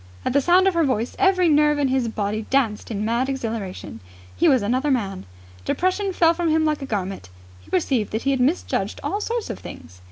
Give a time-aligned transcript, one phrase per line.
[0.25, 3.99] At the sound of her voice every nerve in his body danced in mad exhilaration.
[4.35, 5.27] He was another man.
[5.63, 7.29] Depression fell from him like a garment.
[7.59, 9.99] He perceived that he had misjudged all sorts of things.